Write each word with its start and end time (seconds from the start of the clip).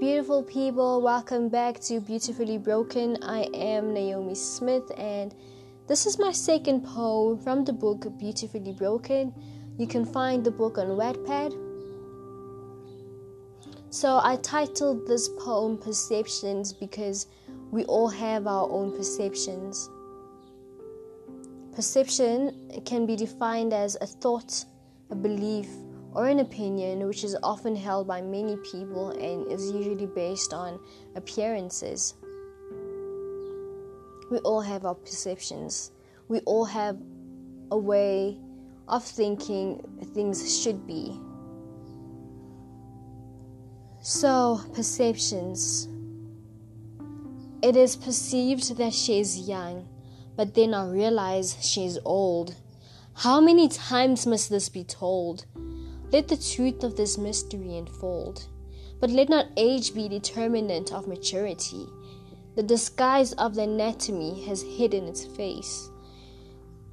Beautiful 0.00 0.42
people, 0.42 1.02
welcome 1.02 1.50
back 1.50 1.78
to 1.80 2.00
Beautifully 2.00 2.56
Broken. 2.56 3.22
I 3.22 3.42
am 3.52 3.92
Naomi 3.92 4.34
Smith, 4.34 4.90
and 4.96 5.34
this 5.86 6.06
is 6.06 6.18
my 6.18 6.32
second 6.32 6.82
poem 6.82 7.38
from 7.38 7.64
the 7.64 7.74
book 7.74 8.06
Beautifully 8.18 8.72
Broken. 8.72 9.34
You 9.78 9.86
can 9.86 10.06
find 10.06 10.42
the 10.42 10.50
book 10.50 10.78
on 10.78 10.88
Wattpad. 10.96 11.52
So, 13.90 14.18
I 14.22 14.36
titled 14.36 15.06
this 15.06 15.28
poem 15.38 15.76
Perceptions 15.76 16.72
because 16.72 17.26
we 17.70 17.84
all 17.84 18.08
have 18.08 18.46
our 18.46 18.68
own 18.70 18.96
perceptions. 18.96 19.90
Perception 21.76 22.82
can 22.86 23.04
be 23.04 23.14
defined 23.14 23.74
as 23.74 23.98
a 24.00 24.06
thought, 24.06 24.64
a 25.10 25.14
belief, 25.14 25.68
or 26.14 26.26
an 26.28 26.40
opinion 26.40 27.06
which 27.06 27.24
is 27.24 27.36
often 27.42 27.74
held 27.74 28.06
by 28.06 28.20
many 28.20 28.56
people 28.56 29.10
and 29.10 29.50
is 29.50 29.70
usually 29.70 30.06
based 30.06 30.52
on 30.52 30.78
appearances. 31.16 32.14
We 34.30 34.38
all 34.38 34.60
have 34.60 34.84
our 34.84 34.94
perceptions. 34.94 35.90
We 36.28 36.40
all 36.40 36.64
have 36.64 36.98
a 37.70 37.76
way 37.76 38.38
of 38.88 39.04
thinking 39.04 39.82
things 40.14 40.62
should 40.62 40.86
be. 40.86 41.18
So, 44.00 44.60
perceptions. 44.74 45.88
It 47.62 47.76
is 47.76 47.94
perceived 47.94 48.76
that 48.76 48.92
she 48.92 49.20
is 49.20 49.48
young, 49.48 49.88
but 50.36 50.54
then 50.54 50.74
I 50.74 50.88
realize 50.88 51.56
she 51.60 51.86
is 51.86 51.98
old. 52.04 52.56
How 53.14 53.40
many 53.40 53.68
times 53.68 54.26
must 54.26 54.50
this 54.50 54.68
be 54.68 54.82
told? 54.82 55.46
Let 56.12 56.28
the 56.28 56.36
truth 56.36 56.84
of 56.84 56.96
this 56.96 57.16
mystery 57.16 57.78
unfold. 57.78 58.46
But 59.00 59.08
let 59.08 59.30
not 59.30 59.46
age 59.56 59.94
be 59.94 60.10
determinant 60.10 60.92
of 60.92 61.08
maturity. 61.08 61.86
The 62.54 62.62
disguise 62.62 63.32
of 63.32 63.54
the 63.54 63.62
anatomy 63.62 64.44
has 64.44 64.60
hidden 64.60 65.08
its 65.08 65.24
face. 65.24 65.88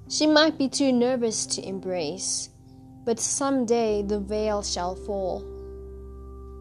She 0.08 0.26
might 0.26 0.58
be 0.58 0.70
too 0.70 0.94
nervous 0.94 1.46
to 1.48 1.68
embrace, 1.68 2.50
but 3.04 3.20
some 3.20 3.66
day 3.66 4.04
the 4.04 4.22
veil 4.22 4.64
shall 4.64 4.96
fall. 4.96 5.44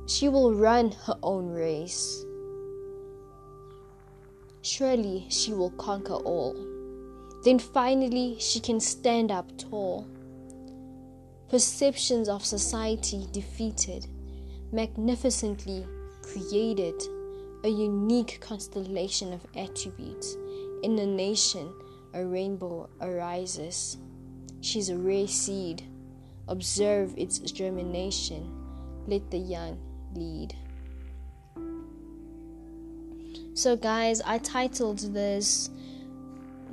She 0.08 0.28
will 0.28 0.52
run 0.52 0.90
her 1.06 1.16
own 1.22 1.50
race. 1.50 2.24
Surely 4.62 5.26
she 5.28 5.52
will 5.52 5.70
conquer 5.70 6.14
all. 6.14 6.56
Then 7.44 7.60
finally 7.60 8.36
she 8.40 8.58
can 8.58 8.80
stand 8.80 9.30
up 9.30 9.56
tall 9.56 10.08
perceptions 11.48 12.28
of 12.28 12.44
society 12.44 13.26
defeated, 13.32 14.06
magnificently 14.72 15.86
created, 16.22 16.94
a 17.64 17.68
unique 17.68 18.38
constellation 18.40 19.32
of 19.32 19.46
attributes. 19.56 20.36
In 20.82 20.98
a 20.98 21.06
nation, 21.06 21.72
a 22.14 22.24
rainbow 22.24 22.88
arises. 23.00 23.96
She's 24.60 24.90
a 24.90 24.96
rare 24.96 25.26
seed. 25.26 25.82
Observe 26.46 27.14
its 27.16 27.38
germination. 27.38 28.50
Let 29.06 29.30
the 29.30 29.38
young 29.38 29.78
lead. 30.14 30.54
So, 33.54 33.76
guys, 33.76 34.20
I 34.24 34.38
titled 34.38 34.98
this 35.12 35.70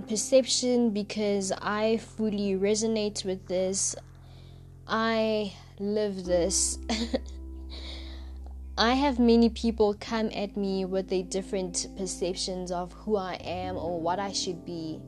Perception 0.07 0.91
because 0.91 1.51
I 1.53 1.97
fully 1.97 2.53
resonate 2.53 3.25
with 3.25 3.47
this. 3.47 3.95
I 4.87 5.53
live 5.79 6.25
this. 6.25 6.77
I 8.77 8.93
have 8.93 9.19
many 9.19 9.49
people 9.49 9.95
come 9.99 10.29
at 10.35 10.55
me 10.55 10.85
with 10.85 11.09
their 11.09 11.23
different 11.23 11.87
perceptions 11.97 12.71
of 12.71 12.93
who 12.93 13.15
I 13.15 13.35
am 13.35 13.77
or 13.77 13.99
what 13.99 14.19
I 14.19 14.31
should 14.31 14.63
be. 14.63 14.99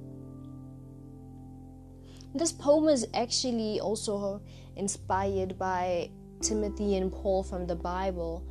This 2.33 2.51
poem 2.51 2.88
is 2.88 3.05
actually 3.13 3.79
also 3.79 4.41
inspired 4.75 5.59
by 5.59 6.09
Timothy 6.41 6.95
and 6.95 7.11
Paul 7.11 7.44
from 7.44 7.67
the 7.67 7.75
Bible. 7.75 8.47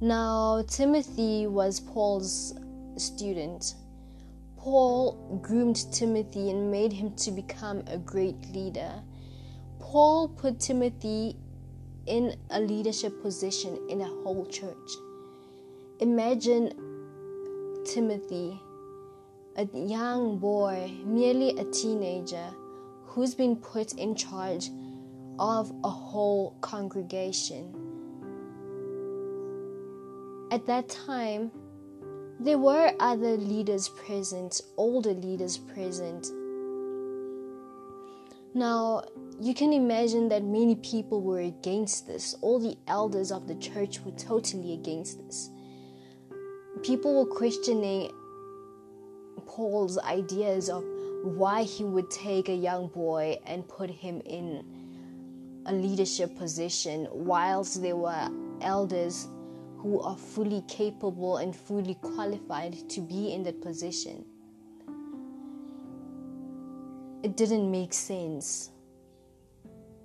Now, 0.00 0.62
Timothy 0.68 1.46
was 1.46 1.80
Paul's 1.80 2.54
student. 2.96 3.74
Paul 4.56 5.40
groomed 5.42 5.92
Timothy 5.92 6.50
and 6.50 6.70
made 6.70 6.92
him 6.92 7.14
to 7.16 7.32
become 7.32 7.82
a 7.88 7.98
great 7.98 8.36
leader. 8.52 9.02
Paul 9.92 10.28
put 10.28 10.58
Timothy 10.58 11.36
in 12.06 12.34
a 12.48 12.58
leadership 12.58 13.20
position 13.20 13.78
in 13.90 14.00
a 14.00 14.06
whole 14.06 14.46
church. 14.46 14.90
Imagine 16.00 16.72
Timothy, 17.84 18.58
a 19.54 19.68
young 19.74 20.38
boy, 20.38 20.90
merely 21.04 21.50
a 21.58 21.64
teenager, 21.64 22.54
who's 23.04 23.34
been 23.34 23.54
put 23.54 23.92
in 23.98 24.14
charge 24.14 24.70
of 25.38 25.70
a 25.84 25.90
whole 25.90 26.56
congregation. 26.62 27.74
At 30.50 30.64
that 30.68 30.88
time, 30.88 31.50
there 32.40 32.56
were 32.56 32.94
other 32.98 33.36
leaders 33.36 33.90
present, 33.90 34.62
older 34.78 35.12
leaders 35.12 35.58
present. 35.58 36.28
Now, 38.54 39.04
you 39.42 39.54
can 39.54 39.72
imagine 39.72 40.28
that 40.28 40.44
many 40.44 40.76
people 40.76 41.20
were 41.20 41.40
against 41.40 42.06
this. 42.06 42.36
All 42.42 42.60
the 42.60 42.78
elders 42.86 43.32
of 43.32 43.48
the 43.48 43.56
church 43.56 43.98
were 44.04 44.12
totally 44.12 44.72
against 44.72 45.18
this. 45.18 45.50
People 46.84 47.18
were 47.18 47.34
questioning 47.34 48.12
Paul's 49.44 49.98
ideas 49.98 50.70
of 50.70 50.84
why 51.24 51.64
he 51.64 51.82
would 51.82 52.08
take 52.08 52.48
a 52.50 52.54
young 52.54 52.86
boy 52.86 53.36
and 53.44 53.66
put 53.66 53.90
him 53.90 54.22
in 54.24 54.64
a 55.66 55.72
leadership 55.72 56.36
position 56.36 57.08
whilst 57.10 57.82
there 57.82 57.96
were 57.96 58.30
elders 58.60 59.26
who 59.78 60.00
are 60.02 60.16
fully 60.16 60.62
capable 60.68 61.38
and 61.38 61.56
fully 61.56 61.96
qualified 61.96 62.88
to 62.88 63.00
be 63.00 63.32
in 63.32 63.42
that 63.42 63.60
position. 63.60 64.24
It 67.24 67.36
didn't 67.36 67.68
make 67.68 67.92
sense. 67.92 68.70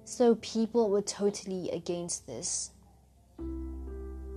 So 0.08 0.36
people 0.36 0.90
were 0.90 1.02
totally 1.02 1.70
against 1.72 2.26
this. 2.28 2.72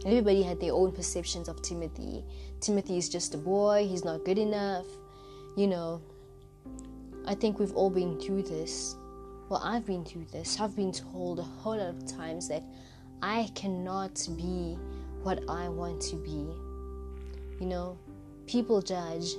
Everybody 0.04 0.42
had 0.42 0.58
their 0.58 0.72
own 0.72 0.90
perceptions 0.90 1.48
of 1.48 1.62
Timothy. 1.62 2.24
Timothy 2.58 2.98
is 2.98 3.08
just 3.08 3.36
a 3.36 3.38
boy, 3.38 3.86
he's 3.88 4.04
not 4.04 4.24
good 4.24 4.36
enough. 4.36 4.86
You 5.56 5.68
know, 5.68 6.02
I 7.24 7.36
think 7.36 7.60
we've 7.60 7.72
all 7.76 7.88
been 7.88 8.18
through 8.18 8.42
this. 8.42 8.96
Well, 9.48 9.62
I've 9.62 9.86
been 9.86 10.04
through 10.04 10.26
this. 10.32 10.58
I've 10.58 10.74
been 10.74 10.90
told 10.90 11.38
a 11.38 11.42
whole 11.42 11.76
lot 11.76 11.94
of 11.94 12.04
times 12.04 12.48
that 12.48 12.64
I 13.22 13.48
cannot 13.54 14.26
be 14.36 14.76
what 15.22 15.38
I 15.48 15.68
want 15.68 16.02
to 16.02 16.16
be. 16.16 16.48
You 17.60 17.66
know, 17.68 17.96
people 18.48 18.82
judge. 18.82 19.34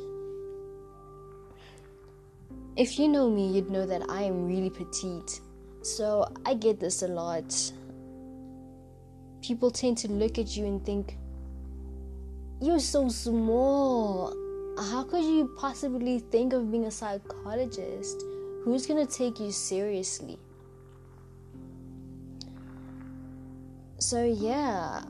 If 2.77 2.97
you 2.97 3.09
know 3.09 3.29
me, 3.29 3.51
you'd 3.51 3.69
know 3.69 3.85
that 3.85 4.09
I 4.09 4.23
am 4.23 4.47
really 4.47 4.69
petite. 4.69 5.41
So 5.81 6.31
I 6.45 6.53
get 6.53 6.79
this 6.79 7.01
a 7.01 7.07
lot. 7.07 7.73
People 9.41 9.71
tend 9.71 9.97
to 9.99 10.11
look 10.11 10.37
at 10.37 10.55
you 10.55 10.65
and 10.65 10.85
think, 10.85 11.17
You're 12.61 12.79
so 12.79 13.09
small. 13.09 14.35
How 14.77 15.03
could 15.03 15.23
you 15.23 15.51
possibly 15.57 16.19
think 16.19 16.53
of 16.53 16.71
being 16.71 16.85
a 16.85 16.91
psychologist? 16.91 18.23
Who's 18.63 18.85
gonna 18.85 19.07
take 19.07 19.39
you 19.39 19.51
seriously? 19.51 20.37
So, 23.97 24.23
yeah, 24.23 25.03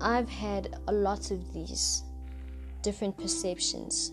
I've 0.00 0.28
had 0.28 0.76
a 0.88 0.92
lot 0.92 1.30
of 1.30 1.52
these 1.52 2.02
different 2.82 3.16
perceptions. 3.16 4.12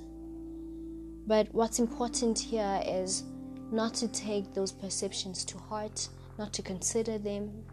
But 1.27 1.47
what's 1.53 1.79
important 1.79 2.37
here 2.39 2.81
is 2.85 3.23
not 3.71 3.93
to 3.95 4.07
take 4.07 4.53
those 4.53 4.71
perceptions 4.71 5.45
to 5.45 5.57
heart, 5.57 6.09
not 6.37 6.53
to 6.53 6.61
consider 6.61 7.17
them, 7.17 7.63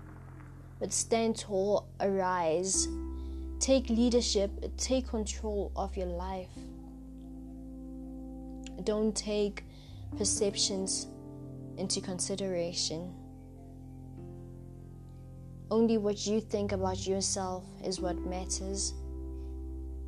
but 0.79 0.93
stand 0.93 1.39
tall, 1.39 1.87
arise, 2.01 2.89
take 3.61 3.89
leadership, 3.89 4.51
take 4.77 5.09
control 5.09 5.73
of 5.75 5.97
your 5.97 6.07
life. 6.07 6.51
Don't 8.85 9.17
take 9.17 9.65
perceptions 10.19 11.07
into 11.79 12.01
consideration. 12.01 13.15
Only 15.71 15.99
what 15.99 16.27
you 16.27 16.41
think 16.41 16.73
about 16.73 17.07
yourself 17.07 17.65
is 17.85 18.01
what 18.01 18.17
matters, 18.19 18.93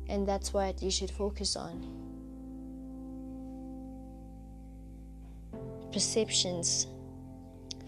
and 0.07 0.27
that's 0.27 0.53
what 0.53 0.81
you 0.81 0.91
should 0.91 1.11
focus 1.11 1.55
on. 1.55 2.08
Perceptions. 5.91 6.87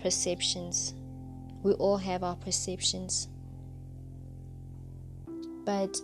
Perceptions. 0.01 0.93
We 1.63 1.73
all 1.73 1.97
have 1.97 2.23
our 2.23 2.35
perceptions. 2.35 3.27
but 5.65 6.01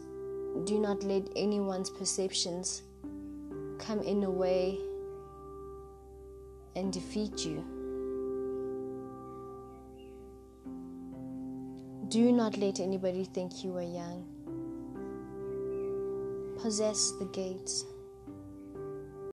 do 0.66 0.80
not 0.80 1.04
let 1.04 1.28
anyone's 1.36 1.90
perceptions 1.90 2.84
come 3.80 4.02
in 4.02 4.24
a 4.24 4.30
way 4.30 4.78
and 6.76 6.94
defeat 6.94 7.46
you. 7.46 7.66
Do 12.10 12.32
not 12.32 12.58
let 12.58 12.80
anybody 12.80 13.26
think 13.26 13.64
you 13.64 13.76
are 13.76 13.82
young. 13.82 14.26
Possess 16.62 17.12
the 17.20 17.26
gates. 17.26 17.84